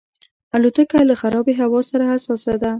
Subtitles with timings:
[0.55, 2.69] الوتکه له خرابې هوا سره حساسه ده.